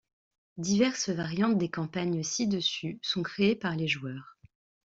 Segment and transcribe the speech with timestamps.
[0.57, 4.35] Diverses variantes des campagnes ci-dessus sont créées par les joueurs.